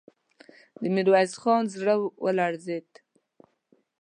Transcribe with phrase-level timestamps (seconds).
[0.81, 1.93] د ميرويس خان زړه
[2.23, 2.89] ولړزېد.